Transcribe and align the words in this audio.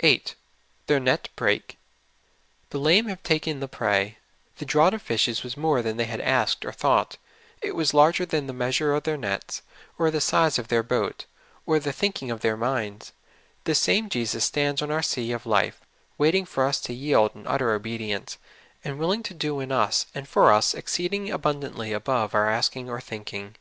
8. 0.00 0.34
Their 0.86 0.98
net 0.98 1.28
brake 1.36 1.74
y 1.76 1.76
"The 2.70 2.78
lame 2.78 3.04
have 3.08 3.22
taken 3.22 3.58
I 3.58 3.60
he 3.60 3.66
pre}'. 3.66 4.16
''The 4.56 4.64
draught 4.64 4.94
of 4.94 5.02
fishes 5.02 5.42
was 5.42 5.58
more 5.58 5.82
than 5.82 5.98
they 5.98 6.06
asked 6.06 6.64
or 6.64 6.72
thought; 6.72 7.18
it 7.60 7.76
was 7.76 7.92
larger 7.92 8.24
than 8.24 8.46
the 8.46 8.54
measure 8.54 8.94
of 8.94 9.02
their 9.02 9.18
nets, 9.18 9.60
or 9.98 10.10
the 10.10 10.22
size 10.22 10.58
of 10.58 10.68
their 10.68 10.82
boat, 10.82 11.26
or 11.66 11.78
the 11.78 11.92
thinking 11.92 12.30
of 12.30 12.40
their 12.40 12.56
minds. 12.56 13.12
This 13.64 13.78
same 13.78 14.08
Jesus 14.08 14.46
stands 14.46 14.80
on 14.80 14.90
our 14.90 15.02
sea 15.02 15.32
of 15.32 15.44
life, 15.44 15.82
waiting 16.16 16.46
for 16.46 16.64
us 16.64 16.80
to 16.80 16.94
yield 16.94 17.34
an 17.34 17.46
utter 17.46 17.70
obedience, 17.74 18.38
and 18.84 18.98
willing 18.98 19.22
to 19.24 19.34
do 19.34 19.60
in 19.60 19.70
us 19.70 20.06
and 20.14 20.26
for 20.26 20.50
us 20.50 20.72
'* 20.74 20.74
exceeding 20.74 21.26
abundantl}^ 21.26 21.94
above 21.94 22.34
our 22.34 22.48
ask 22.50 22.74
ing 22.74 22.88
or 22.88 23.02
thinkin 23.02 23.54